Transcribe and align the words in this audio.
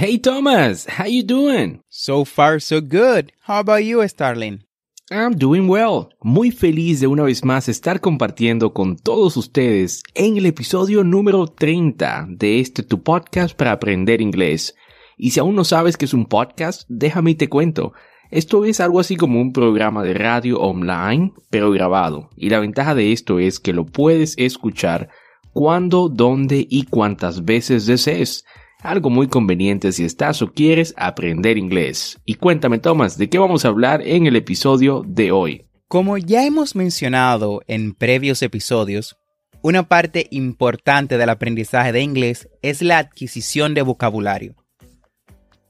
Hey 0.00 0.16
Thomas, 0.16 0.86
how 0.88 1.04
you 1.04 1.22
doing? 1.22 1.82
So 1.90 2.24
far 2.24 2.58
so 2.58 2.80
good. 2.80 3.32
How 3.46 3.58
about 3.58 3.84
you, 3.84 4.02
Starling? 4.08 4.64
I'm 5.10 5.36
doing 5.36 5.68
well. 5.68 6.08
Muy 6.22 6.50
feliz 6.52 7.00
de 7.00 7.06
una 7.06 7.24
vez 7.24 7.44
más 7.44 7.68
estar 7.68 8.00
compartiendo 8.00 8.72
con 8.72 8.96
todos 8.96 9.36
ustedes 9.36 10.02
en 10.14 10.38
el 10.38 10.46
episodio 10.46 11.04
número 11.04 11.46
30 11.46 12.28
de 12.30 12.60
este 12.60 12.82
tu 12.82 13.02
podcast 13.02 13.54
para 13.54 13.72
aprender 13.72 14.22
inglés. 14.22 14.74
Y 15.18 15.32
si 15.32 15.40
aún 15.40 15.54
no 15.54 15.64
sabes 15.64 15.98
que 15.98 16.06
es 16.06 16.14
un 16.14 16.24
podcast, 16.24 16.84
déjame 16.88 17.34
te 17.34 17.50
cuento. 17.50 17.92
Esto 18.30 18.64
es 18.64 18.80
algo 18.80 19.00
así 19.00 19.16
como 19.16 19.38
un 19.38 19.52
programa 19.52 20.02
de 20.02 20.14
radio 20.14 20.60
online, 20.60 21.34
pero 21.50 21.72
grabado. 21.72 22.30
Y 22.38 22.48
la 22.48 22.60
ventaja 22.60 22.94
de 22.94 23.12
esto 23.12 23.38
es 23.38 23.60
que 23.60 23.74
lo 23.74 23.84
puedes 23.84 24.32
escuchar 24.38 25.10
cuando, 25.52 26.08
dónde 26.08 26.66
y 26.70 26.84
cuántas 26.84 27.44
veces 27.44 27.84
desees 27.84 28.46
algo 28.82 29.10
muy 29.10 29.28
conveniente 29.28 29.92
si 29.92 30.04
estás 30.04 30.42
o 30.42 30.52
quieres 30.52 30.94
aprender 30.96 31.58
inglés. 31.58 32.18
Y 32.24 32.34
cuéntame, 32.34 32.78
Thomas, 32.78 33.18
¿de 33.18 33.28
qué 33.28 33.38
vamos 33.38 33.64
a 33.64 33.68
hablar 33.68 34.02
en 34.06 34.26
el 34.26 34.36
episodio 34.36 35.04
de 35.06 35.32
hoy? 35.32 35.66
Como 35.88 36.18
ya 36.18 36.44
hemos 36.46 36.76
mencionado 36.76 37.62
en 37.66 37.94
previos 37.94 38.42
episodios, 38.42 39.16
una 39.62 39.88
parte 39.88 40.26
importante 40.30 41.18
del 41.18 41.28
aprendizaje 41.28 41.92
de 41.92 42.00
inglés 42.00 42.48
es 42.62 42.80
la 42.80 42.98
adquisición 42.98 43.74
de 43.74 43.82
vocabulario. 43.82 44.54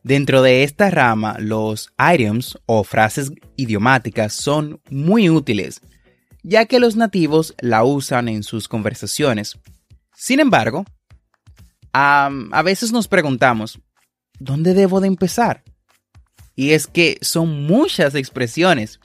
Dentro 0.02 0.42
de 0.42 0.62
esta 0.62 0.90
rama, 0.90 1.36
los 1.38 1.92
idioms 1.98 2.58
o 2.66 2.84
frases 2.84 3.32
idiomáticas 3.56 4.32
son 4.32 4.80
muy 4.90 5.28
útiles, 5.28 5.80
ya 6.42 6.64
que 6.66 6.80
los 6.80 6.96
nativos 6.96 7.54
la 7.60 7.84
usan 7.84 8.28
en 8.28 8.42
sus 8.42 8.68
conversaciones. 8.68 9.58
Sin 10.14 10.40
embargo, 10.40 10.84
a 11.92 12.62
veces 12.64 12.92
nos 12.92 13.08
preguntamos, 13.08 13.80
¿dónde 14.38 14.74
debo 14.74 15.00
de 15.00 15.08
empezar? 15.08 15.64
Y 16.54 16.72
es 16.72 16.86
que 16.86 17.18
son 17.22 17.64
muchas 17.64 18.14
expresiones 18.14 19.00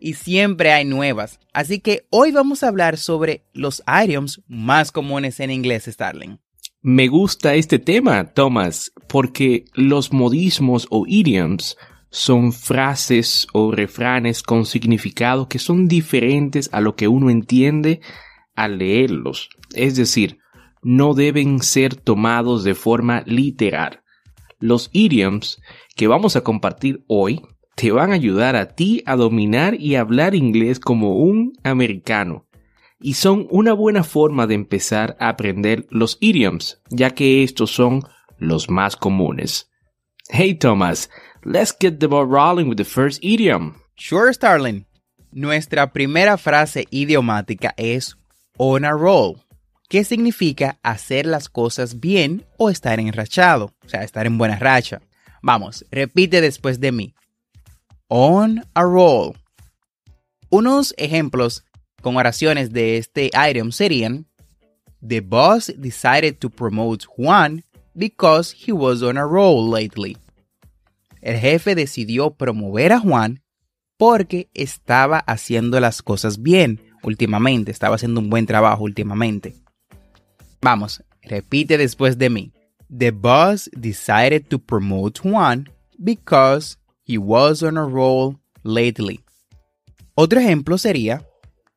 y 0.00 0.14
siempre 0.14 0.72
hay 0.72 0.84
nuevas. 0.84 1.40
Así 1.52 1.80
que 1.80 2.06
hoy 2.10 2.32
vamos 2.32 2.62
a 2.62 2.68
hablar 2.68 2.96
sobre 2.96 3.44
los 3.52 3.82
idioms 4.04 4.42
más 4.46 4.92
comunes 4.92 5.40
en 5.40 5.50
inglés, 5.50 5.84
Starling. 5.86 6.38
Me 6.82 7.08
gusta 7.08 7.54
este 7.54 7.78
tema, 7.78 8.24
Thomas, 8.32 8.92
porque 9.08 9.64
los 9.74 10.12
modismos 10.12 10.86
o 10.90 11.04
idioms 11.06 11.76
son 12.10 12.52
frases 12.52 13.46
o 13.52 13.72
refranes 13.72 14.42
con 14.42 14.64
significado 14.64 15.48
que 15.48 15.58
son 15.58 15.88
diferentes 15.88 16.70
a 16.72 16.80
lo 16.80 16.94
que 16.94 17.08
uno 17.08 17.30
entiende 17.30 18.00
al 18.54 18.78
leerlos. 18.78 19.48
Es 19.74 19.96
decir, 19.96 20.38
no 20.86 21.14
deben 21.14 21.62
ser 21.62 21.96
tomados 21.96 22.62
de 22.62 22.76
forma 22.76 23.24
literal. 23.26 24.04
Los 24.60 24.88
idioms 24.92 25.60
que 25.96 26.06
vamos 26.06 26.36
a 26.36 26.42
compartir 26.42 27.04
hoy 27.08 27.42
te 27.74 27.90
van 27.90 28.12
a 28.12 28.14
ayudar 28.14 28.54
a 28.54 28.68
ti 28.76 29.02
a 29.04 29.16
dominar 29.16 29.74
y 29.80 29.96
hablar 29.96 30.36
inglés 30.36 30.78
como 30.78 31.16
un 31.16 31.54
americano. 31.64 32.46
Y 33.00 33.14
son 33.14 33.48
una 33.50 33.72
buena 33.72 34.04
forma 34.04 34.46
de 34.46 34.54
empezar 34.54 35.16
a 35.18 35.28
aprender 35.28 35.88
los 35.90 36.18
idioms, 36.20 36.80
ya 36.88 37.10
que 37.10 37.42
estos 37.42 37.72
son 37.72 38.02
los 38.38 38.70
más 38.70 38.94
comunes. 38.94 39.68
Hey 40.30 40.54
Thomas, 40.54 41.10
let's 41.42 41.76
get 41.76 41.98
the 41.98 42.06
ball 42.06 42.28
rolling 42.28 42.68
with 42.68 42.76
the 42.76 42.84
first 42.84 43.18
idiom. 43.24 43.74
Sure, 43.96 44.32
Starling. 44.32 44.86
Nuestra 45.32 45.92
primera 45.92 46.38
frase 46.38 46.86
idiomática 46.92 47.74
es 47.76 48.16
on 48.56 48.84
a 48.84 48.92
roll 48.92 49.45
¿Qué 49.88 50.02
significa 50.02 50.78
hacer 50.82 51.26
las 51.26 51.48
cosas 51.48 52.00
bien 52.00 52.44
o 52.58 52.70
estar 52.70 52.98
enrachado, 52.98 53.72
o 53.84 53.88
sea, 53.88 54.02
estar 54.02 54.26
en 54.26 54.36
buena 54.36 54.58
racha. 54.58 55.00
Vamos, 55.42 55.84
repite 55.92 56.40
después 56.40 56.80
de 56.80 56.90
mí. 56.90 57.14
On 58.08 58.64
a 58.74 58.82
roll. 58.82 59.34
Unos 60.50 60.92
ejemplos 60.96 61.64
con 62.02 62.16
oraciones 62.16 62.72
de 62.72 62.96
este 62.96 63.30
item 63.48 63.70
serían: 63.70 64.26
The 65.06 65.20
boss 65.20 65.72
decided 65.76 66.38
to 66.38 66.50
promote 66.50 67.06
Juan 67.06 67.62
because 67.94 68.56
he 68.56 68.72
was 68.72 69.02
on 69.02 69.16
a 69.16 69.24
roll 69.24 69.70
lately. 69.70 70.16
El 71.20 71.38
jefe 71.38 71.76
decidió 71.76 72.32
promover 72.32 72.92
a 72.92 73.00
Juan 73.00 73.42
porque 73.96 74.48
estaba 74.52 75.18
haciendo 75.18 75.78
las 75.78 76.02
cosas 76.02 76.42
bien 76.42 76.80
últimamente, 77.02 77.70
estaba 77.70 77.94
haciendo 77.94 78.20
un 78.20 78.30
buen 78.30 78.46
trabajo 78.46 78.82
últimamente. 78.82 79.54
Vamos, 80.60 81.02
repite 81.22 81.78
después 81.78 82.18
de 82.18 82.30
mí. 82.30 82.52
The 82.88 83.10
boss 83.10 83.68
decided 83.78 84.48
to 84.48 84.58
promote 84.58 85.20
Juan 85.20 85.68
because 86.02 86.76
he 87.04 87.18
was 87.18 87.62
on 87.62 87.76
a 87.76 87.84
roll 87.84 88.38
lately. 88.62 89.20
Otro 90.14 90.40
ejemplo 90.40 90.78
sería, 90.78 91.24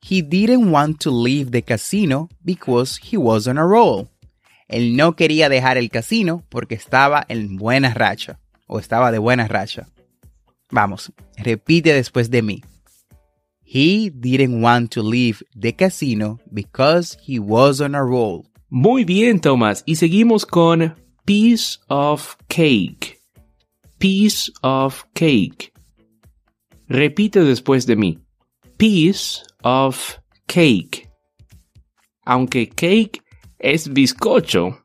He 0.01 0.21
didn't 0.21 0.71
want 0.71 0.99
to 1.01 1.11
leave 1.11 1.51
the 1.51 1.61
casino 1.61 2.29
because 2.43 2.97
he 2.97 3.17
was 3.17 3.47
on 3.47 3.57
a 3.57 3.65
roll. 3.65 4.09
Él 4.69 4.95
no 4.95 5.15
quería 5.15 5.49
dejar 5.49 5.77
el 5.77 5.89
casino 5.89 6.43
porque 6.49 6.75
estaba 6.75 7.25
en 7.27 7.57
buena 7.57 7.93
racha 7.93 8.39
o 8.67 8.79
estaba 8.79 9.11
de 9.11 9.17
buena 9.17 9.47
racha. 9.47 9.87
Vamos, 10.71 11.11
repite 11.37 11.91
después 11.93 12.29
de 12.29 12.43
mí. 12.43 12.63
He 13.63 14.09
didn't 14.09 14.63
want 14.63 14.91
to 14.91 15.03
leave 15.03 15.43
the 15.55 15.73
casino 15.73 16.39
because 16.51 17.17
he 17.21 17.39
was 17.39 17.81
on 17.81 17.95
a 17.95 18.03
roll. 18.03 18.48
Muy 18.69 19.03
bien, 19.03 19.39
Thomas. 19.39 19.83
Y 19.85 19.95
seguimos 19.95 20.45
con 20.45 20.95
piece 21.25 21.79
of 21.87 22.35
cake. 22.47 23.19
Piece 23.97 24.51
of 24.61 25.03
cake. 25.13 25.73
Repite 26.87 27.43
después 27.43 27.85
de 27.85 27.95
mí. 27.95 28.19
Piece 28.77 29.41
of 29.63 30.19
cake. 30.45 31.09
Aunque 32.25 32.69
cake 32.69 33.23
es 33.57 33.91
bizcocho, 33.91 34.83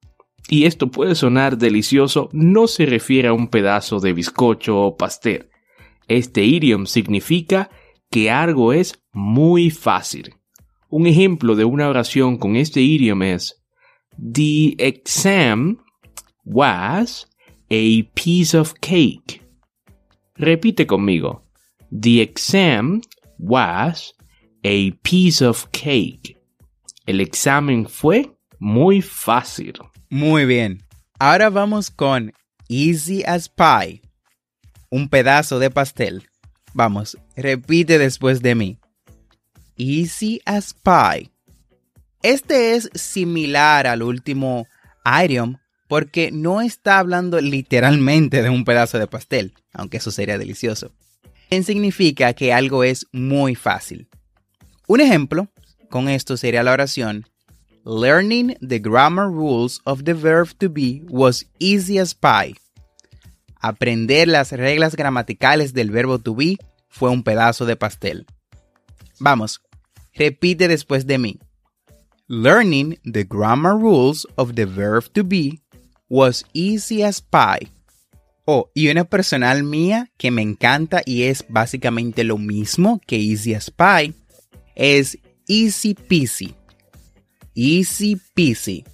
y 0.49 0.65
esto 0.65 0.91
puede 0.91 1.15
sonar 1.15 1.57
delicioso, 1.57 2.29
no 2.33 2.67
se 2.67 2.87
refiere 2.87 3.29
a 3.29 3.33
un 3.33 3.49
pedazo 3.49 4.01
de 4.01 4.13
bizcocho 4.13 4.81
o 4.81 4.97
pastel. 4.97 5.49
Este 6.09 6.45
idiom 6.45 6.87
significa 6.87 7.71
que 8.11 8.31
algo 8.31 8.73
es 8.73 9.03
muy 9.13 9.71
fácil. 9.71 10.35
Un 10.89 11.07
ejemplo 11.07 11.57
de 11.57 11.65
una 11.65 11.89
oración 11.89 12.37
con 12.37 12.57
este 12.57 12.81
idiom 12.81 13.23
es 13.23 13.64
The 14.19 14.77
exam 14.79 15.79
was 16.45 17.27
a 17.71 18.03
piece 18.15 18.55
of 18.55 18.81
cake. 18.81 19.43
Repite 20.39 20.87
conmigo. 20.87 21.43
The 21.91 22.21
exam 22.21 23.03
was 23.39 24.15
a 24.65 24.93
piece 25.03 25.43
of 25.43 25.71
cake. 25.73 26.37
El 27.07 27.21
examen 27.21 27.87
fue 27.87 28.31
muy 28.59 29.01
fácil. 29.01 29.75
Muy 30.11 30.45
bien. 30.47 30.83
Ahora 31.19 31.51
vamos 31.51 31.91
con 31.91 32.33
easy 32.69 33.23
as 33.25 33.49
pie. 33.49 34.01
Un 34.91 35.09
pedazo 35.09 35.59
de 35.59 35.71
pastel. 35.71 36.27
Vamos, 36.73 37.17
repite 37.37 37.99
después 37.99 38.43
de 38.43 38.55
mí. 38.55 38.79
Easy 39.77 40.41
as 40.47 40.73
pie. 40.73 41.34
Este 42.25 42.75
es 42.75 42.89
similar 42.95 43.87
al 43.87 44.03
último 44.03 44.67
idiom 45.05 45.59
porque 45.89 46.31
no 46.33 46.63
está 46.63 46.99
hablando 46.99 47.39
literalmente 47.39 48.43
de 48.43 48.49
un 48.49 48.65
pedazo 48.65 48.99
de 48.99 49.07
pastel, 49.07 49.53
aunque 49.75 49.99
eso 49.99 50.11
sería 50.11 50.39
delicioso. 50.39 50.91
Significa 51.51 52.33
que 52.33 52.55
algo 52.55 52.83
es 52.83 53.07
muy 53.13 53.55
fácil. 53.55 54.09
Un 54.87 55.03
ejemplo 55.03 55.49
con 55.91 56.09
esto 56.09 56.39
sería 56.39 56.63
la 56.63 56.73
oración 56.73 57.27
Learning 57.85 58.57
the 58.67 58.79
grammar 58.79 59.27
rules 59.27 59.83
of 59.85 60.05
the 60.05 60.15
verb 60.15 60.49
to 60.57 60.71
be 60.71 61.03
was 61.11 61.45
easy 61.59 61.99
as 61.99 62.15
pie. 62.15 62.55
Aprender 63.61 64.29
las 64.29 64.51
reglas 64.51 64.97
gramaticales 64.97 65.75
del 65.75 65.91
verbo 65.91 66.19
to 66.19 66.35
be 66.35 66.57
fue 66.89 67.11
un 67.11 67.23
pedazo 67.23 67.67
de 67.67 67.77
pastel. 67.77 68.25
Vamos, 69.19 69.61
repite 70.15 70.69
después 70.69 71.07
de 71.07 71.19
mí. 71.19 71.39
Learning 72.29 72.99
the 73.05 73.25
grammar 73.25 73.77
rules 73.77 74.27
of 74.37 74.55
the 74.55 74.65
verb 74.65 75.05
to 75.13 75.25
be 75.25 75.61
was 76.09 76.45
easy 76.53 77.03
as 77.03 77.21
pie. 77.21 77.69
Oh, 78.47 78.71
y 78.75 78.89
una 78.89 79.05
personal 79.05 79.63
mía 79.63 80.11
que 80.19 80.31
me 80.31 80.43
encanta 80.43 81.03
y 81.05 81.25
es 81.25 81.45
básicamente 81.49 82.25
lo 82.25 82.39
mismo 82.39 83.01
que 83.07 83.17
easy 83.17 83.55
as 83.55 83.71
pie 83.71 84.13
es 84.75 85.19
easy 85.49 85.95
peasy. 85.95 86.55
Easy 87.55 88.17
peasy. 88.35 88.85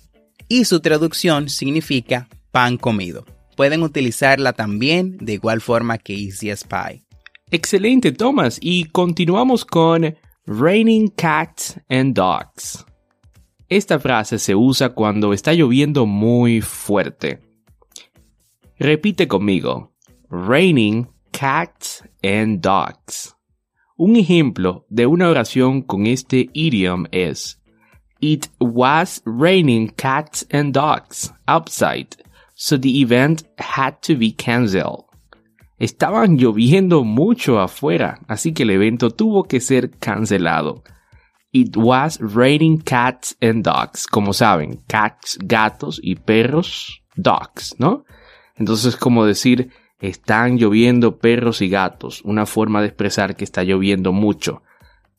Y 0.48 0.64
su 0.64 0.80
traducción 0.80 1.48
significa 1.48 2.28
pan 2.50 2.76
comido 2.76 3.24
pueden 3.60 3.82
utilizarla 3.82 4.54
también 4.54 5.18
de 5.20 5.34
igual 5.34 5.60
forma 5.60 5.98
que 5.98 6.14
Easy 6.14 6.50
as 6.50 6.64
Pie. 6.64 7.04
Excelente, 7.50 8.10
Thomas. 8.10 8.56
Y 8.58 8.86
continuamos 8.86 9.66
con 9.66 10.16
Raining 10.46 11.08
Cats 11.08 11.78
and 11.90 12.14
Dogs. 12.14 12.86
Esta 13.70 14.00
frase 14.00 14.40
se 14.40 14.56
usa 14.56 14.88
cuando 14.88 15.32
está 15.32 15.54
lloviendo 15.54 16.04
muy 16.04 16.60
fuerte. 16.60 17.38
Repite 18.80 19.28
conmigo. 19.28 19.92
Raining 20.28 21.06
cats 21.30 22.02
and 22.24 22.60
dogs. 22.60 23.36
Un 23.96 24.16
ejemplo 24.16 24.86
de 24.88 25.06
una 25.06 25.28
oración 25.28 25.82
con 25.82 26.06
este 26.06 26.50
idiom 26.52 27.06
es 27.12 27.60
It 28.18 28.48
was 28.58 29.22
raining 29.24 29.88
cats 29.96 30.44
and 30.52 30.74
dogs 30.74 31.32
outside 31.46 32.08
so 32.54 32.76
the 32.76 33.00
event 33.00 33.44
had 33.56 34.02
to 34.02 34.16
be 34.16 34.32
canceled. 34.32 35.04
Estaban 35.78 36.36
lloviendo 36.36 37.04
mucho 37.04 37.60
afuera, 37.60 38.18
así 38.26 38.52
que 38.52 38.64
el 38.64 38.70
evento 38.70 39.10
tuvo 39.10 39.44
que 39.44 39.60
ser 39.60 39.90
cancelado. 39.92 40.82
It 41.52 41.76
was 41.76 42.18
raining 42.20 42.80
cats 42.80 43.36
and 43.40 43.64
dogs. 43.64 44.06
Como 44.06 44.32
saben, 44.32 44.82
cats, 44.86 45.38
gatos 45.42 46.00
y 46.02 46.14
perros, 46.14 47.02
dogs, 47.16 47.74
¿no? 47.78 48.04
Entonces, 48.56 48.96
como 48.96 49.24
decir, 49.24 49.70
están 50.00 50.58
lloviendo 50.58 51.18
perros 51.18 51.60
y 51.62 51.68
gatos, 51.68 52.22
una 52.24 52.46
forma 52.46 52.80
de 52.80 52.88
expresar 52.88 53.36
que 53.36 53.44
está 53.44 53.64
lloviendo 53.64 54.12
mucho. 54.12 54.62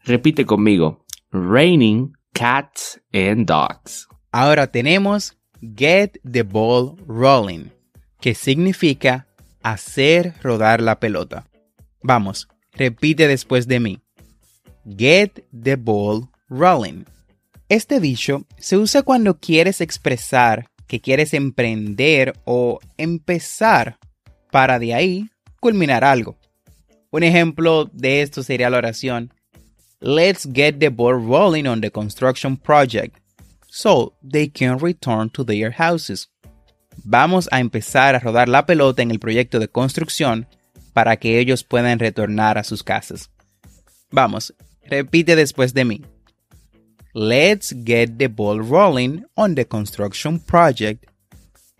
Repite 0.04 0.45
conmigo, 0.45 1.06
raining 1.31 2.13
cats 2.33 3.01
and 3.13 3.45
dogs. 3.45 4.07
Ahora 4.31 4.68
tenemos 4.68 5.38
get 5.62 6.19
the 6.24 6.44
ball 6.44 6.95
rolling, 7.07 7.72
que 8.19 8.33
significa 8.33 9.28
hacer 9.62 10.33
rodar 10.42 10.81
la 10.81 11.00
pelota. 11.00 11.48
Vamos, 12.01 12.48
repite 12.74 13.28
después 13.28 13.68
de 13.68 13.80
mí. 13.80 14.00
Get 14.86 15.44
the 15.51 15.75
ball 15.75 16.30
rolling. 16.50 17.06
Este 17.69 18.00
dicho 18.00 18.45
se 18.57 18.78
usa 18.78 19.04
cuando 19.04 19.39
quieres 19.39 19.80
expresar 19.80 20.69
que 20.88 21.00
quieres 21.00 21.33
emprender 21.33 22.33
o 22.44 22.80
empezar 22.98 23.98
para 24.51 24.78
de 24.80 24.94
ahí 24.94 25.30
culminar 25.60 26.04
algo. 26.04 26.38
Un 27.12 27.24
ejemplo 27.24 27.86
de 27.94 28.22
esto 28.22 28.44
sería 28.44 28.69
la 28.69 28.78
oración 28.78 29.33
Let's 30.01 30.48
get 30.51 30.80
the 30.80 30.89
ball 30.89 31.13
rolling 31.13 31.68
on 31.68 31.80
the 31.80 31.92
construction 31.92 32.57
project 32.57 33.19
so 33.69 34.13
they 34.22 34.50
can 34.50 34.80
return 34.80 35.30
to 35.30 35.45
their 35.45 35.72
houses. 35.72 36.30
Vamos 37.04 37.48
a 37.51 37.60
empezar 37.60 38.16
a 38.16 38.19
rodar 38.19 38.50
la 38.50 38.66
pelota 38.66 39.01
en 39.01 39.12
el 39.12 39.19
proyecto 39.19 39.60
de 39.60 39.68
construcción 39.68 40.48
para 40.94 41.18
que 41.18 41.39
ellos 41.39 41.63
puedan 41.63 42.00
retornar 42.00 42.57
a 42.57 42.63
sus 42.63 42.83
casas. 42.83 43.30
Vamos, 44.10 44.54
repite 44.89 45.36
después 45.36 45.74
de 45.74 45.86
mí. 45.86 46.01
Let's 47.13 47.74
get 47.74 48.18
the 48.18 48.28
ball 48.28 48.62
rolling 48.62 49.25
on 49.36 49.56
the 49.56 49.66
construction 49.66 50.39
project 50.39 51.06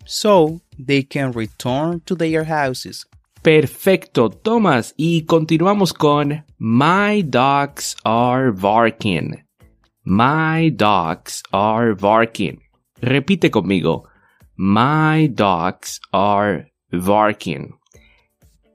so 0.04 0.60
they 0.78 1.02
can 1.02 1.32
return 1.32 2.00
to 2.00 2.14
their 2.14 2.44
houses. 2.44 3.06
Perfecto, 3.42 4.28
Thomas. 4.28 4.94
Y 4.96 5.24
continuamos 5.26 5.92
con 5.92 6.44
My 6.58 7.22
dogs 7.22 7.96
are 8.04 8.52
barking. 8.52 9.42
My 10.04 10.70
dogs 10.70 11.42
are 11.52 11.94
barking. 11.94 12.60
Repite 13.00 13.50
conmigo. 13.50 14.04
My 14.56 15.28
dogs 15.28 16.00
are 16.12 16.70
barking. 16.92 17.74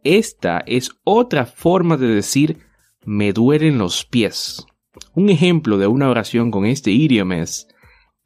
Esta 0.03 0.63
es 0.65 0.89
otra 1.05 1.45
forma 1.45 1.95
de 1.97 2.07
decir 2.07 2.57
me 3.07 3.33
duelen 3.33 3.79
los 3.79 4.05
pies. 4.05 4.63
Un 5.15 5.29
ejemplo 5.29 5.79
de 5.79 5.87
una 5.87 6.09
oración 6.09 6.51
con 6.51 6.65
este 6.65 6.91
idioma 6.91 7.39
es 7.39 7.67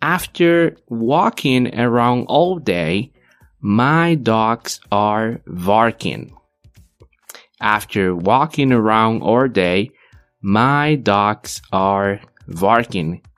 After 0.02 0.76
walking 0.90 1.68
around 1.78 2.26
all 2.28 2.60
day, 2.62 3.14
my 3.62 4.16
dogs 4.16 4.82
are 4.90 5.42
barking. 5.46 6.34
After 7.60 8.14
walking 8.14 8.74
around 8.74 9.22
all 9.22 9.48
day, 9.48 9.92
my 10.42 10.98
dogs 10.98 11.62
are 11.72 12.20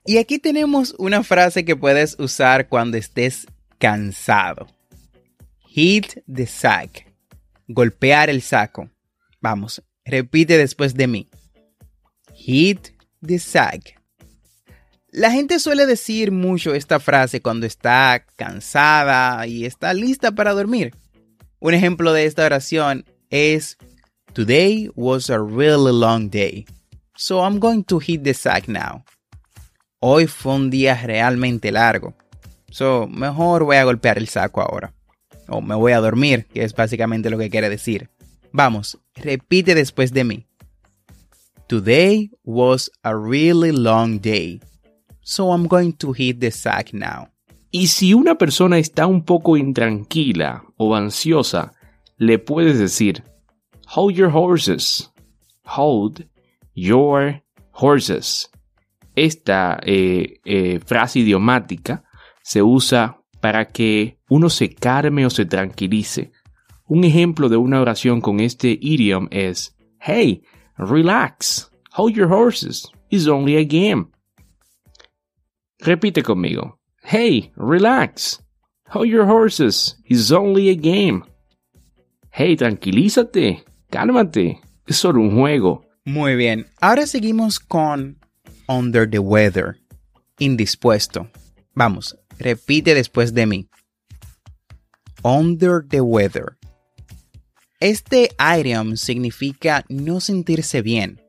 y 0.06 0.18
aquí 0.18 0.38
tenemos 0.38 0.94
una 0.98 1.22
frase 1.22 1.64
que 1.64 1.76
puedes 1.76 2.18
usar 2.18 2.68
cuando 2.68 2.96
estés 2.96 3.46
cansado. 3.78 4.66
Hit 5.68 6.22
the 6.32 6.46
sack. 6.46 7.12
Golpear 7.68 8.28
el 8.28 8.42
saco. 8.42 8.90
Vamos, 9.40 9.82
repite 10.04 10.58
después 10.58 10.94
de 10.94 11.06
mí. 11.06 11.28
Hit 12.34 12.90
the 13.24 13.38
sack. 13.38 14.00
La 15.10 15.30
gente 15.30 15.60
suele 15.60 15.86
decir 15.86 16.32
mucho 16.32 16.74
esta 16.74 16.98
frase 16.98 17.40
cuando 17.40 17.66
está 17.66 18.26
cansada 18.36 19.46
y 19.46 19.64
está 19.64 19.94
lista 19.94 20.32
para 20.32 20.52
dormir. 20.52 20.92
Un 21.60 21.74
ejemplo 21.74 22.12
de 22.12 22.26
esta 22.26 22.44
oración 22.44 23.04
es 23.30 23.78
Today 24.32 24.90
was 24.96 25.30
a 25.30 25.38
really 25.38 25.92
long 25.92 26.28
day. 26.28 26.66
So 27.16 27.44
I'm 27.44 27.60
going 27.60 27.84
to 27.84 28.00
hit 28.00 28.24
the 28.24 28.34
sack 28.34 28.66
now. 28.66 29.04
Hoy 30.00 30.26
fue 30.26 30.54
un 30.54 30.68
día 30.68 31.00
realmente 31.02 31.70
largo. 31.70 32.14
So, 32.70 33.06
mejor 33.06 33.62
voy 33.62 33.76
a 33.76 33.84
golpear 33.84 34.18
el 34.18 34.28
saco 34.28 34.60
ahora. 34.60 34.92
O 35.48 35.62
me 35.62 35.76
voy 35.76 35.92
a 35.92 36.00
dormir, 36.00 36.46
que 36.52 36.64
es 36.64 36.74
básicamente 36.74 37.30
lo 37.30 37.38
que 37.38 37.48
quiere 37.48 37.70
decir. 37.70 38.10
Vamos, 38.56 38.96
repite 39.16 39.74
después 39.74 40.12
de 40.12 40.22
mí. 40.22 40.46
Today 41.66 42.30
was 42.44 42.88
a 43.02 43.12
really 43.12 43.72
long 43.72 44.20
day. 44.20 44.60
So 45.22 45.52
I'm 45.52 45.66
going 45.66 45.94
to 45.94 46.12
hit 46.12 46.38
the 46.38 46.52
sack 46.52 46.94
now. 46.94 47.26
Y 47.72 47.88
si 47.88 48.14
una 48.14 48.36
persona 48.36 48.78
está 48.78 49.08
un 49.08 49.24
poco 49.24 49.56
intranquila 49.56 50.62
o 50.76 50.94
ansiosa, 50.94 51.72
le 52.16 52.38
puedes 52.38 52.78
decir, 52.78 53.24
hold 53.92 54.14
your 54.14 54.30
horses. 54.32 55.10
Hold 55.64 56.24
your 56.74 57.42
horses. 57.72 58.48
Esta 59.16 59.80
eh, 59.82 60.38
eh, 60.44 60.78
frase 60.86 61.18
idiomática 61.18 62.04
se 62.44 62.62
usa 62.62 63.20
para 63.40 63.64
que 63.64 64.16
uno 64.28 64.48
se 64.48 64.72
calme 64.72 65.26
o 65.26 65.30
se 65.30 65.44
tranquilice. 65.44 66.30
Un 66.86 67.04
ejemplo 67.04 67.48
de 67.48 67.56
una 67.56 67.80
oración 67.80 68.20
con 68.20 68.40
este 68.40 68.78
idiom 68.78 69.28
es 69.30 69.74
Hey, 70.00 70.42
relax, 70.76 71.70
hold 71.96 72.14
your 72.14 72.30
horses, 72.30 72.86
it's 73.08 73.26
only 73.26 73.56
a 73.56 73.64
game. 73.64 74.10
Repite 75.80 76.22
conmigo. 76.22 76.78
Hey, 77.02 77.52
relax, 77.56 78.42
hold 78.90 79.08
your 79.08 79.24
horses, 79.24 79.96
it's 80.04 80.30
only 80.30 80.68
a 80.68 80.74
game. 80.74 81.22
Hey, 82.30 82.54
tranquilízate, 82.54 83.64
cálmate, 83.88 84.60
es 84.86 84.96
solo 84.96 85.22
un 85.22 85.38
juego. 85.38 85.86
Muy 86.04 86.36
bien, 86.36 86.66
ahora 86.82 87.06
seguimos 87.06 87.60
con 87.60 88.18
under 88.68 89.08
the 89.08 89.20
weather, 89.20 89.78
indispuesto. 90.38 91.30
Vamos, 91.74 92.14
repite 92.38 92.94
después 92.94 93.32
de 93.32 93.46
mí. 93.46 93.68
Under 95.22 95.82
the 95.88 96.02
weather. 96.02 96.58
Este 97.84 98.30
idiom 98.38 98.96
significa 98.96 99.84
no 99.90 100.18
sentirse 100.18 100.80
bien. 100.80 101.20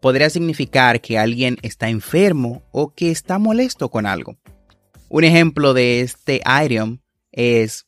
Podría 0.00 0.30
significar 0.30 1.02
que 1.02 1.18
alguien 1.18 1.58
está 1.60 1.90
enfermo 1.90 2.62
o 2.72 2.94
que 2.94 3.10
está 3.10 3.38
molesto 3.38 3.90
con 3.90 4.06
algo. 4.06 4.38
Un 5.10 5.24
ejemplo 5.24 5.74
de 5.74 6.00
este 6.00 6.40
idiom 6.64 7.00
es 7.30 7.86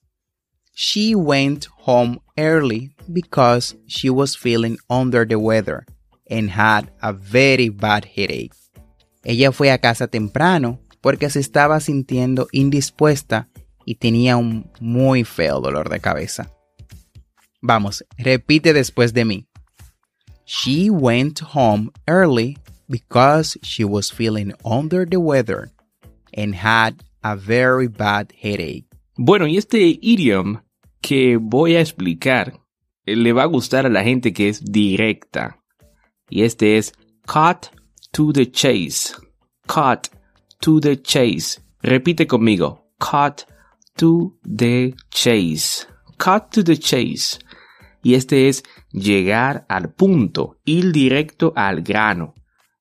She 0.74 1.14
went 1.14 1.68
home 1.86 2.20
early 2.36 2.94
because 3.08 3.78
she 3.86 4.10
was 4.10 4.36
feeling 4.36 4.76
under 4.90 5.26
the 5.26 5.36
weather 5.36 5.86
and 6.28 6.50
had 6.50 6.92
a 7.00 7.12
very 7.12 7.70
bad 7.70 8.04
headache. 8.04 8.52
Ella 9.24 9.50
fue 9.50 9.70
a 9.70 9.78
casa 9.78 10.08
temprano 10.08 10.78
porque 11.00 11.30
se 11.30 11.40
estaba 11.40 11.80
sintiendo 11.80 12.48
indispuesta 12.52 13.48
y 13.86 13.94
tenía 13.94 14.36
un 14.36 14.70
muy 14.78 15.24
feo 15.24 15.62
dolor 15.62 15.88
de 15.88 16.00
cabeza. 16.00 16.52
Vamos, 17.62 18.04
repite 18.18 18.72
después 18.72 19.12
de 19.12 19.24
mí. 19.24 19.46
She 20.44 20.90
went 20.90 21.40
home 21.54 21.92
early 22.08 22.58
because 22.88 23.56
she 23.62 23.84
was 23.84 24.10
feeling 24.10 24.52
under 24.64 25.06
the 25.06 25.20
weather 25.20 25.70
and 26.34 26.54
had 26.54 27.04
a 27.22 27.36
very 27.36 27.86
bad 27.86 28.32
headache. 28.36 28.86
Bueno, 29.16 29.46
y 29.46 29.56
este 29.56 29.98
idiom 30.00 30.62
que 31.00 31.36
voy 31.36 31.76
a 31.76 31.80
explicar 31.80 32.58
le 33.06 33.32
va 33.32 33.42
a 33.42 33.46
gustar 33.46 33.86
a 33.86 33.90
la 33.90 34.02
gente 34.02 34.32
que 34.32 34.48
es 34.48 34.64
directa. 34.64 35.58
Y 36.28 36.42
este 36.42 36.78
es 36.78 36.92
cut 37.26 37.68
to 38.12 38.32
the 38.32 38.50
chase. 38.50 39.14
Cut 39.66 40.08
to 40.60 40.80
the 40.80 40.96
chase. 40.96 41.60
Repite 41.82 42.26
conmigo. 42.26 42.86
Cut 42.98 43.44
to 43.96 44.36
the 44.44 44.94
chase. 45.10 45.86
Cut 46.18 46.50
to 46.52 46.62
the 46.62 46.76
chase. 46.76 47.38
Y 48.02 48.14
este 48.14 48.48
es 48.48 48.64
llegar 48.90 49.66
al 49.68 49.92
punto, 49.92 50.58
ir 50.64 50.92
directo 50.92 51.52
al 51.56 51.82
grano. 51.82 52.34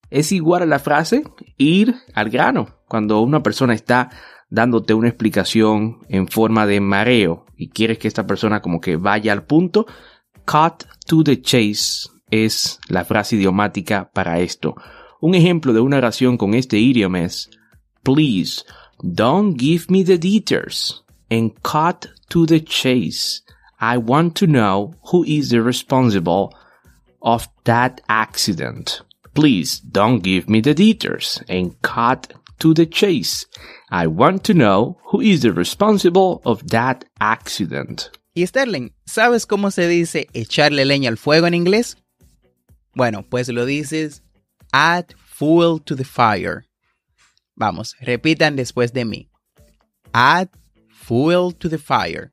Es 0.10 0.32
igual 0.32 0.64
a 0.64 0.66
la 0.66 0.80
frase 0.80 1.24
ir 1.58 1.96
al 2.14 2.30
grano. 2.30 2.80
Cuando 2.88 3.22
una 3.22 3.44
persona 3.44 3.74
está 3.74 4.10
dándote 4.50 4.94
una 4.94 5.10
explicación 5.10 6.00
en 6.10 6.28
forma 6.28 6.66
de 6.66 6.82
mareo 6.82 7.46
y 7.56 7.70
quieres 7.70 8.00
que 8.00 8.08
esta 8.08 8.26
persona 8.26 8.62
como 8.62 8.82
que 8.82 8.96
vaya 8.96 9.32
al 9.32 9.46
punto, 9.46 9.86
cut 10.46 10.86
to 11.06 11.24
the 11.24 11.42
chase 11.42 12.10
es 12.32 12.80
la 12.88 13.06
frase 13.06 13.36
idiomática 13.36 14.10
para 14.14 14.40
esto. 14.40 14.76
Un 15.22 15.36
ejemplo 15.36 15.74
de 15.74 15.82
una 15.82 15.98
oración 15.98 16.38
con 16.38 16.54
este 16.54 16.78
idioma 16.78 17.22
es 17.22 17.50
Please, 18.04 18.64
don't 19.02 19.60
give 19.60 19.86
me 19.90 20.04
the 20.04 20.18
details 20.18 21.04
and 21.30 21.54
cut 21.62 22.08
to 22.30 22.46
the 22.46 22.64
chase. 22.64 23.44
I 23.80 23.98
want 23.98 24.36
to 24.38 24.48
know 24.48 24.96
who 25.12 25.24
is 25.24 25.50
the 25.50 25.62
responsible 25.62 26.54
of 27.22 27.48
that 27.64 28.02
accident. 28.10 29.02
Please 29.34 29.80
don't 29.80 30.22
give 30.22 30.50
me 30.50 30.62
the 30.62 30.74
details 30.74 31.42
and 31.48 31.82
cut 31.82 32.34
to 32.60 32.74
the 32.74 32.86
chase. 32.86 33.46
I 33.90 34.08
want 34.08 34.44
to 34.46 34.54
know 34.54 34.98
who 35.06 35.22
is 35.22 35.42
the 35.42 35.54
responsible 35.54 36.42
of 36.46 36.68
that 36.68 37.06
accident. 37.22 38.10
Y 38.36 38.46
Sterling, 38.46 38.94
¿sabes 39.06 39.46
cómo 39.46 39.72
se 39.72 39.88
dice 39.88 40.28
echarle 40.34 40.86
leña 40.86 41.10
al 41.10 41.18
fuego 41.18 41.48
en 41.48 41.54
inglés? 41.54 41.96
Bueno, 42.96 43.24
pues 43.24 43.50
lo 43.50 43.66
dices 43.66 44.22
add 44.74 45.14
fuel 45.18 45.80
to 45.80 45.96
the 45.96 46.04
fire. 46.04 46.66
Vamos, 47.56 47.96
repitan 48.02 48.56
después 48.56 48.94
de 48.94 49.06
mí. 49.06 49.30
Add 50.14 50.50
fuel 50.90 51.52
to 51.54 51.70
the 51.70 51.78
fire. 51.78 52.32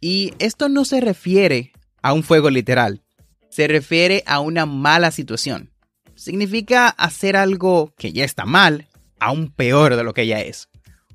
Y 0.00 0.34
esto 0.38 0.68
no 0.68 0.84
se 0.84 1.00
refiere 1.00 1.72
a 2.02 2.12
un 2.12 2.22
fuego 2.22 2.50
literal, 2.50 3.02
se 3.50 3.66
refiere 3.66 4.22
a 4.26 4.40
una 4.40 4.66
mala 4.66 5.10
situación. 5.10 5.72
Significa 6.14 6.88
hacer 6.88 7.36
algo 7.36 7.94
que 7.96 8.12
ya 8.12 8.24
está 8.24 8.44
mal, 8.44 8.88
aún 9.18 9.50
peor 9.50 9.96
de 9.96 10.04
lo 10.04 10.14
que 10.14 10.26
ya 10.26 10.40
es. 10.40 10.68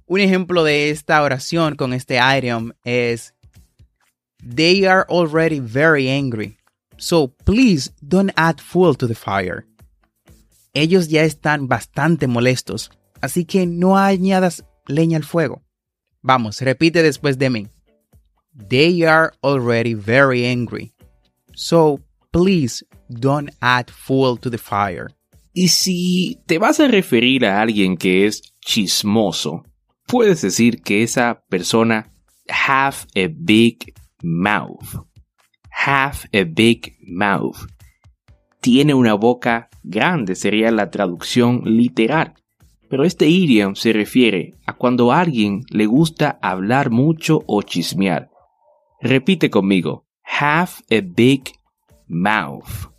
Un 0.05 0.19
ejemplo 0.19 0.63
de 0.63 0.89
esta 0.89 1.21
oración 1.23 1.75
con 1.75 1.93
este 1.93 2.17
idiom 2.17 2.73
es 2.83 3.33
They 4.43 4.85
are 4.85 5.05
already 5.09 5.59
very 5.59 6.09
angry, 6.09 6.57
so 6.97 7.33
please 7.45 7.91
don't 8.01 8.31
add 8.35 8.59
fuel 8.59 8.97
to 8.97 9.07
the 9.07 9.15
fire. 9.15 9.65
Ellos 10.73 11.07
ya 11.07 11.23
están 11.23 11.67
bastante 11.67 12.27
molestos, 12.27 12.91
así 13.21 13.45
que 13.45 13.65
no 13.65 13.97
añadas 13.97 14.65
leña 14.87 15.17
al 15.17 15.23
fuego. 15.23 15.63
Vamos, 16.21 16.59
repite 16.61 17.03
después 17.03 17.37
de 17.37 17.49
mí. 17.49 17.67
They 18.55 19.03
are 19.03 19.33
already 19.43 19.93
very 19.95 20.45
angry. 20.45 20.93
So 21.55 21.99
please 22.31 22.83
don't 23.09 23.49
add 23.61 23.89
fuel 23.89 24.37
to 24.37 24.49
the 24.49 24.57
fire. 24.57 25.09
Y 25.53 25.67
si 25.67 26.39
te 26.47 26.57
vas 26.57 26.79
a 26.79 26.87
referir 26.87 27.45
a 27.45 27.61
alguien 27.61 27.95
que 27.95 28.25
es 28.25 28.41
chismoso, 28.59 29.63
puedes 30.07 30.41
decir 30.41 30.81
que 30.81 31.03
esa 31.03 31.43
persona 31.49 32.11
have 32.49 33.05
a 33.15 33.27
big 33.31 33.93
mouth. 34.23 35.05
Have 35.85 36.27
a 36.33 36.43
big 36.43 36.97
mouth. 37.07 37.57
Tiene 38.61 38.93
una 38.93 39.13
boca 39.15 39.69
grande 39.83 40.35
sería 40.35 40.71
la 40.71 40.89
traducción 40.89 41.61
literal. 41.65 42.33
Pero 42.89 43.03
este 43.03 43.27
idiom 43.27 43.75
se 43.75 43.91
refiere 43.91 44.51
a 44.65 44.73
cuando 44.73 45.11
a 45.11 45.19
alguien 45.19 45.63
le 45.69 45.85
gusta 45.85 46.39
hablar 46.41 46.89
mucho 46.89 47.41
o 47.47 47.61
chismear. 47.61 48.29
Repite 49.03 49.49
conmigo. 49.49 50.05
Have 50.23 50.81
a 50.89 51.01
big 51.01 51.51
mouth. 52.07 52.89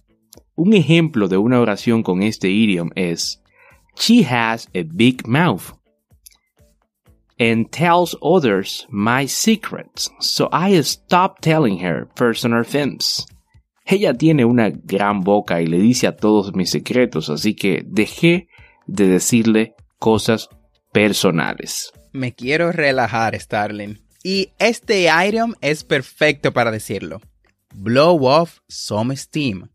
Un 0.55 0.75
ejemplo 0.75 1.29
de 1.29 1.39
una 1.39 1.59
oración 1.59 2.03
con 2.03 2.23
este 2.23 2.51
idiom 2.51 2.91
es 2.95 3.43
She 3.97 4.23
has 4.23 4.69
a 4.75 4.83
big 4.85 5.27
mouth 5.27 5.73
and 7.41 7.71
tells 7.71 8.15
others 8.21 8.87
my 8.91 9.27
secrets, 9.27 10.11
so 10.21 10.51
I 10.53 10.79
stop 10.83 11.41
telling 11.41 11.79
her 11.83 12.07
personal 12.15 12.65
things. 12.65 13.27
Ella 13.87 14.13
tiene 14.13 14.45
una 14.45 14.69
gran 14.71 15.23
boca 15.23 15.63
y 15.63 15.67
le 15.67 15.79
dice 15.79 16.07
a 16.07 16.17
todos 16.17 16.55
mis 16.55 16.71
secretos, 16.71 17.31
así 17.31 17.55
que 17.55 17.83
dejé 17.87 18.49
de 18.87 19.09
decirle 19.09 19.75
cosas 19.99 20.51
personales. 20.93 21.93
Me 22.13 22.35
quiero 22.35 22.73
relajar, 22.73 23.39
Starling. 23.41 24.05
Y 24.27 24.55
este 24.59 25.07
item 25.11 25.53
es 25.61 25.85
perfecto 25.85 26.55
para 26.55 26.71
decirlo. 26.71 27.21
Blow 27.75 28.25
off 28.27 28.61
some 28.69 29.15
steam. 29.15 29.69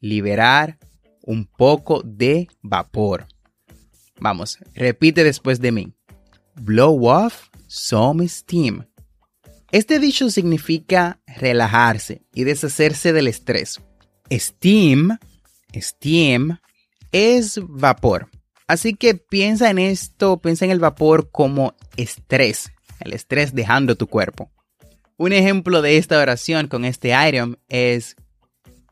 Liberar 0.00 0.78
un 1.22 1.46
poco 1.46 2.00
de 2.04 2.48
vapor. 2.62 3.26
Vamos, 4.20 4.58
repite 4.74 5.24
después 5.24 5.60
de 5.60 5.72
mí. 5.72 5.92
Blow 6.54 7.08
off 7.08 7.48
some 7.66 8.26
steam. 8.28 8.86
Este 9.72 9.98
dicho 9.98 10.30
significa 10.30 11.20
relajarse 11.26 12.22
y 12.32 12.44
deshacerse 12.44 13.12
del 13.12 13.26
estrés. 13.26 13.80
Steam, 14.30 15.18
steam, 15.74 16.58
es 17.10 17.58
vapor. 17.60 18.28
Así 18.68 18.94
que 18.94 19.16
piensa 19.16 19.70
en 19.70 19.80
esto, 19.80 20.40
piensa 20.40 20.66
en 20.66 20.70
el 20.70 20.78
vapor 20.78 21.30
como 21.32 21.74
estrés, 21.96 22.70
el 23.04 23.12
estrés 23.12 23.54
dejando 23.54 23.96
tu 23.96 24.06
cuerpo. 24.06 24.50
Un 25.16 25.32
ejemplo 25.32 25.82
de 25.82 25.98
esta 25.98 26.18
oración 26.18 26.68
con 26.68 26.84
este 26.84 27.12
item 27.14 27.56
es 27.68 28.16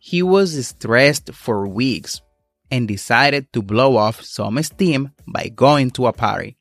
He 0.00 0.22
was 0.22 0.50
stressed 0.52 1.32
for 1.32 1.66
weeks 1.66 2.22
and 2.70 2.86
decided 2.86 3.48
to 3.50 3.62
blow 3.62 3.96
off 3.96 4.22
some 4.22 4.62
steam 4.62 5.12
by 5.26 5.50
going 5.54 5.90
to 5.90 6.06
a 6.06 6.12
party. 6.12 6.56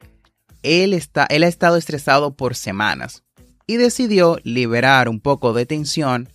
Él, 0.64 0.94
está, 0.94 1.26
él 1.30 1.44
ha 1.44 1.48
estado 1.48 1.78
estresado 1.78 2.36
por 2.36 2.56
semanas 2.56 3.24
y 3.66 3.78
decidió 3.78 4.40
liberar 4.44 5.08
un 5.08 5.20
poco 5.20 5.54
de 5.54 5.66
tensión 5.66 6.28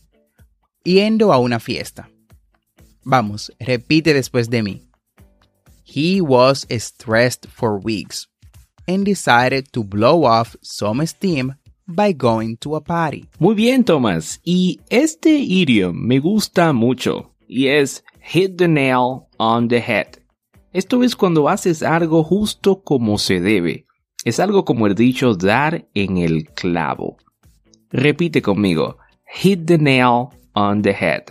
yendo 0.84 1.32
a 1.32 1.38
una 1.38 1.60
fiesta. 1.60 2.08
Vamos, 3.02 3.52
repite 3.58 4.14
después 4.14 4.48
de 4.48 4.62
mí. 4.62 4.82
He 5.84 6.20
was 6.20 6.66
stressed 6.70 7.46
for 7.48 7.78
weeks 7.78 8.28
and 8.86 9.04
decided 9.04 9.70
to 9.72 9.84
blow 9.84 10.24
off 10.24 10.56
some 10.62 11.04
steam 11.06 11.54
by 11.86 12.12
going 12.12 12.56
to 12.58 12.76
a 12.76 12.80
party. 12.80 13.28
Muy 13.38 13.54
bien, 13.54 13.84
Thomas. 13.84 14.40
Y 14.44 14.80
este 14.90 15.30
idiom 15.30 15.94
me 15.94 16.18
gusta 16.18 16.72
mucho 16.72 17.30
y 17.48 17.68
es 17.68 18.04
hit 18.20 18.56
the 18.56 18.68
nail 18.68 19.26
on 19.38 19.68
the 19.68 19.80
head. 19.80 20.18
Esto 20.72 21.02
es 21.02 21.14
cuando 21.14 21.48
haces 21.48 21.82
algo 21.82 22.24
justo 22.24 22.82
como 22.82 23.18
se 23.18 23.40
debe. 23.40 23.86
Es 24.24 24.40
algo 24.40 24.64
como 24.64 24.86
el 24.86 24.94
dicho 24.94 25.34
dar 25.34 25.86
en 25.94 26.16
el 26.16 26.46
clavo. 26.50 27.18
Repite 27.90 28.42
conmigo. 28.42 28.96
Hit 29.26 29.66
the 29.66 29.78
nail 29.78 30.30
on 30.54 30.82
the 30.82 30.92
head. 30.92 31.24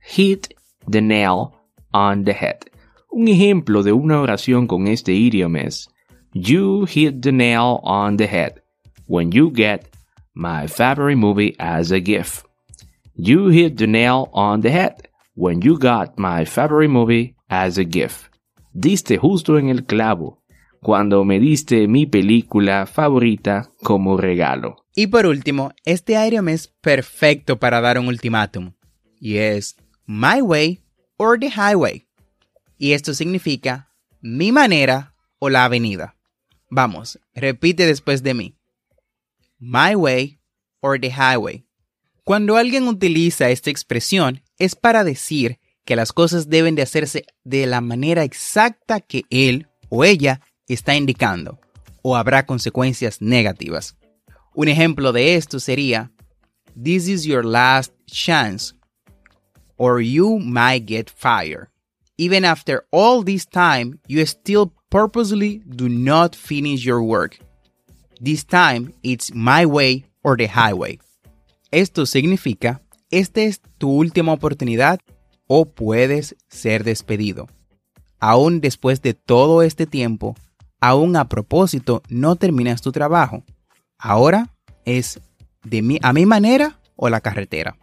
Hit 0.00 0.48
the 0.90 1.00
nail 1.00 1.52
on 1.92 2.24
the 2.24 2.32
head. 2.32 2.58
Un 3.10 3.28
ejemplo 3.28 3.82
de 3.82 3.92
una 3.92 4.20
oración 4.20 4.66
con 4.66 4.88
este 4.88 5.12
idioma 5.12 5.60
es 5.60 5.88
You 6.36 6.84
hit 6.84 7.22
the 7.22 7.30
nail 7.30 7.78
on 7.84 8.16
the 8.16 8.26
head 8.26 8.60
when 9.06 9.30
you 9.30 9.52
get 9.52 9.86
my 10.34 10.66
favorite 10.66 11.14
movie 11.14 11.54
as 11.60 11.92
a 11.92 12.00
gift. 12.00 12.44
You 13.14 13.50
hit 13.50 13.76
the 13.76 13.86
nail 13.86 14.30
on 14.32 14.60
the 14.60 14.70
head 14.72 15.08
when 15.36 15.62
you 15.62 15.78
got 15.78 16.18
my 16.18 16.44
favorite 16.44 16.90
movie 16.90 17.36
as 17.48 17.78
a 17.78 17.84
gift. 17.84 18.32
Diste 18.72 19.16
justo 19.16 19.58
en 19.58 19.68
el 19.68 19.84
clavo 19.84 20.42
cuando 20.82 21.24
me 21.24 21.38
diste 21.38 21.86
mi 21.86 22.04
película 22.04 22.86
favorita 22.86 23.70
como 23.84 24.16
regalo. 24.16 24.84
Y 24.96 25.06
por 25.06 25.26
último, 25.26 25.70
este 25.84 26.14
idiom 26.14 26.48
es 26.48 26.66
perfecto 26.80 27.60
para 27.60 27.80
dar 27.80 27.96
un 27.96 28.08
ultimátum. 28.08 28.72
Y 29.20 29.36
es 29.36 29.76
my 30.04 30.42
way 30.42 30.82
or 31.16 31.38
the 31.38 31.50
highway. 31.50 32.08
Y 32.76 32.90
esto 32.90 33.14
significa 33.14 33.92
mi 34.20 34.50
manera 34.50 35.14
o 35.38 35.48
la 35.48 35.64
avenida. 35.66 36.13
Vamos, 36.76 37.20
repite 37.36 37.86
después 37.86 38.24
de 38.24 38.34
mí. 38.34 38.56
My 39.60 39.94
way 39.94 40.40
or 40.80 41.00
the 41.00 41.08
highway. 41.08 41.64
Cuando 42.24 42.56
alguien 42.56 42.88
utiliza 42.88 43.50
esta 43.50 43.70
expresión 43.70 44.42
es 44.58 44.74
para 44.74 45.04
decir 45.04 45.60
que 45.84 45.94
las 45.94 46.12
cosas 46.12 46.48
deben 46.48 46.74
de 46.74 46.82
hacerse 46.82 47.26
de 47.44 47.66
la 47.66 47.80
manera 47.80 48.24
exacta 48.24 48.98
que 48.98 49.22
él 49.30 49.68
o 49.88 50.02
ella 50.02 50.40
está 50.66 50.96
indicando 50.96 51.60
o 52.02 52.16
habrá 52.16 52.44
consecuencias 52.44 53.22
negativas. 53.22 53.96
Un 54.52 54.66
ejemplo 54.66 55.12
de 55.12 55.36
esto 55.36 55.60
sería, 55.60 56.10
This 56.74 57.06
is 57.06 57.22
your 57.22 57.44
last 57.44 57.92
chance 58.06 58.74
or 59.76 60.00
you 60.00 60.40
might 60.40 60.88
get 60.88 61.08
fired. 61.08 61.68
Even 62.16 62.44
after 62.44 62.84
all 62.92 63.24
this 63.24 63.44
time, 63.44 63.98
you 64.06 64.24
still 64.24 64.72
purposely 64.88 65.62
do 65.66 65.88
not 65.88 66.36
finish 66.36 66.84
your 66.84 67.02
work. 67.02 67.38
This 68.20 68.44
time, 68.44 68.94
it's 69.02 69.34
my 69.34 69.66
way 69.66 70.04
or 70.22 70.36
the 70.36 70.46
highway. 70.46 71.00
Esto 71.72 72.06
significa, 72.06 72.80
esta 73.10 73.40
es 73.40 73.60
tu 73.78 73.90
última 73.90 74.32
oportunidad 74.32 75.00
o 75.48 75.64
puedes 75.64 76.36
ser 76.48 76.84
despedido. 76.84 77.48
Aún 78.20 78.60
después 78.60 79.02
de 79.02 79.14
todo 79.14 79.62
este 79.62 79.86
tiempo, 79.86 80.36
aún 80.80 81.16
a 81.16 81.28
propósito, 81.28 82.02
no 82.08 82.36
terminas 82.36 82.80
tu 82.80 82.92
trabajo. 82.92 83.42
Ahora 83.98 84.54
es 84.84 85.20
de 85.64 85.82
mi, 85.82 85.98
a 86.00 86.12
mi 86.12 86.26
manera 86.26 86.78
o 86.94 87.08
la 87.08 87.20
carretera. 87.20 87.76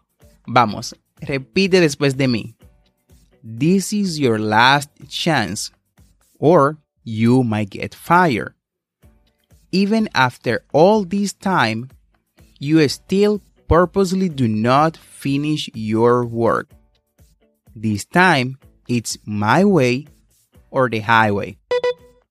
Vamos, 0.48 0.96
repite 1.20 1.82
después 1.82 2.16
de 2.16 2.30
mí. 2.30 2.56
This 3.44 3.92
is 3.92 4.20
your 4.20 4.38
last 4.38 4.90
chance, 5.10 5.72
or 6.40 6.78
you 7.04 7.44
might 7.44 7.72
get 7.72 7.96
fired. 7.96 8.54
Even 9.72 10.10
after 10.14 10.64
all 10.74 11.06
this 11.06 11.34
time, 11.34 11.90
you 12.60 12.88
still 12.88 13.42
purposely 13.68 14.30
do 14.30 14.48
not 14.48 14.98
finish 14.98 15.70
your 15.74 16.24
work. 16.26 16.70
This 17.76 18.06
time, 18.06 18.60
it's 18.88 19.18
my 19.26 19.66
way 19.66 20.06
or 20.70 20.90
the 20.90 21.00
highway. 21.00 21.58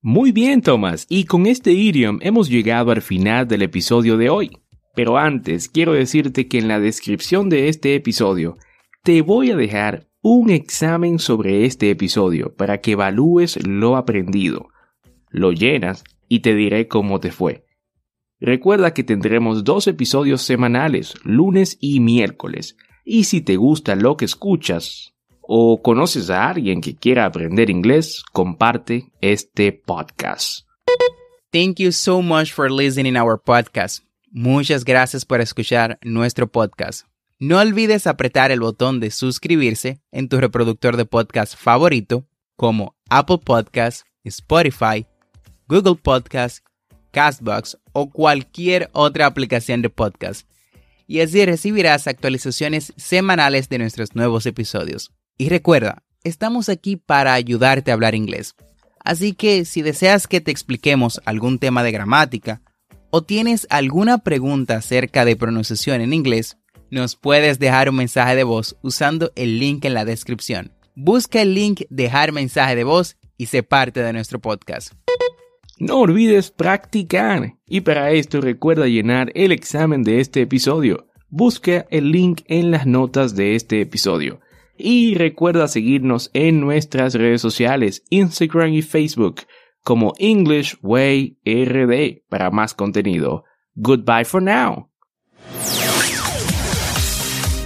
Muy 0.01 0.31
bien, 0.31 0.61
Thomas, 0.61 1.05
y 1.09 1.25
con 1.25 1.45
este 1.45 1.73
idiom 1.73 2.19
hemos 2.21 2.49
llegado 2.49 2.91
al 2.91 3.01
final 3.01 3.47
del 3.47 3.63
episodio 3.63 4.17
de 4.17 4.29
hoy. 4.29 4.57
Pero 4.95 5.17
antes, 5.17 5.67
quiero 5.67 5.93
decirte 5.93 6.47
que 6.47 6.57
en 6.57 6.67
la 6.67 6.79
descripción 6.79 7.49
de 7.49 7.69
este 7.69 7.95
episodio 7.95 8.57
te 9.03 9.21
voy 9.21 9.51
a 9.51 9.55
dejar 9.55 10.07
un 10.21 10.49
examen 10.49 11.19
sobre 11.19 11.65
este 11.65 11.89
episodio 11.89 12.53
para 12.55 12.79
que 12.79 12.91
evalúes 12.91 13.65
lo 13.65 13.97
aprendido. 13.97 14.69
Lo 15.29 15.51
llenas 15.51 16.03
y 16.27 16.39
te 16.39 16.55
diré 16.55 16.87
cómo 16.87 17.19
te 17.19 17.31
fue. 17.31 17.65
Recuerda 18.39 18.93
que 18.93 19.03
tendremos 19.03 19.63
dos 19.63 19.87
episodios 19.87 20.41
semanales, 20.41 21.13
lunes 21.23 21.77
y 21.79 21.99
miércoles. 21.99 22.75
Y 23.03 23.25
si 23.25 23.41
te 23.41 23.55
gusta 23.55 23.95
lo 23.95 24.17
que 24.17 24.25
escuchas, 24.25 25.13
o 25.41 25.81
conoces 25.81 26.29
a 26.29 26.49
alguien 26.49 26.81
que 26.81 26.95
quiera 26.95 27.25
aprender 27.25 27.69
inglés, 27.69 28.23
comparte 28.31 29.11
este 29.21 29.71
podcast. 29.73 30.67
Thank 31.51 31.79
you 31.79 31.91
so 31.91 32.21
much 32.21 32.53
for 32.53 32.71
listening 32.71 33.17
our 33.17 33.39
podcast. 33.39 34.03
Muchas 34.31 34.85
gracias 34.85 35.25
por 35.25 35.41
escuchar 35.41 35.99
nuestro 36.01 36.47
podcast. 36.47 37.10
No 37.43 37.57
olvides 37.57 38.05
apretar 38.05 38.51
el 38.51 38.59
botón 38.59 38.99
de 38.99 39.09
suscribirse 39.09 39.99
en 40.11 40.29
tu 40.29 40.39
reproductor 40.39 40.95
de 40.95 41.05
podcast 41.05 41.55
favorito 41.57 42.27
como 42.55 42.95
Apple 43.09 43.39
Podcasts, 43.43 44.05
Spotify, 44.23 45.07
Google 45.67 45.95
Podcasts, 45.95 46.61
Castbox 47.09 47.79
o 47.93 48.11
cualquier 48.11 48.91
otra 48.93 49.25
aplicación 49.25 49.81
de 49.81 49.89
podcast. 49.89 50.47
Y 51.07 51.21
así 51.21 51.43
recibirás 51.43 52.05
actualizaciones 52.05 52.93
semanales 52.95 53.69
de 53.69 53.79
nuestros 53.79 54.13
nuevos 54.13 54.45
episodios. 54.45 55.11
Y 55.35 55.49
recuerda, 55.49 56.03
estamos 56.23 56.69
aquí 56.69 56.95
para 56.95 57.33
ayudarte 57.33 57.89
a 57.89 57.95
hablar 57.95 58.13
inglés. 58.13 58.53
Así 59.03 59.33
que 59.33 59.65
si 59.65 59.81
deseas 59.81 60.27
que 60.27 60.41
te 60.41 60.51
expliquemos 60.51 61.19
algún 61.25 61.57
tema 61.57 61.81
de 61.81 61.91
gramática 61.91 62.61
o 63.09 63.23
tienes 63.23 63.65
alguna 63.71 64.19
pregunta 64.19 64.75
acerca 64.75 65.25
de 65.25 65.35
pronunciación 65.35 66.01
en 66.01 66.13
inglés, 66.13 66.59
nos 66.91 67.15
puedes 67.15 67.57
dejar 67.57 67.89
un 67.89 67.95
mensaje 67.95 68.35
de 68.35 68.43
voz 68.43 68.77
usando 68.83 69.31
el 69.35 69.59
link 69.59 69.85
en 69.85 69.93
la 69.93 70.05
descripción. 70.05 70.73
Busca 70.93 71.41
el 71.41 71.55
link 71.55 71.81
dejar 71.89 72.33
mensaje 72.33 72.75
de 72.75 72.83
voz 72.83 73.17
y 73.37 73.47
sé 73.47 73.63
parte 73.63 74.03
de 74.03 74.13
nuestro 74.13 74.39
podcast. 74.39 74.93
No 75.79 76.01
olvides 76.01 76.51
practicar 76.51 77.55
y 77.65 77.81
para 77.81 78.11
esto 78.11 78.41
recuerda 78.41 78.87
llenar 78.87 79.31
el 79.33 79.51
examen 79.51 80.03
de 80.03 80.19
este 80.19 80.41
episodio. 80.41 81.07
Busca 81.29 81.87
el 81.89 82.11
link 82.11 82.41
en 82.47 82.69
las 82.69 82.85
notas 82.85 83.35
de 83.35 83.55
este 83.55 83.81
episodio. 83.81 84.41
Y 84.77 85.15
recuerda 85.15 85.67
seguirnos 85.67 86.29
en 86.33 86.59
nuestras 86.59 87.15
redes 87.15 87.41
sociales, 87.41 88.03
Instagram 88.09 88.73
y 88.73 88.81
Facebook, 88.81 89.41
como 89.83 90.13
English 90.19 90.77
Way 90.81 91.39
RD 91.45 92.27
para 92.29 92.51
más 92.51 92.73
contenido. 92.73 93.45
Goodbye 93.75 94.25
for 94.25 94.41
now. 94.41 94.89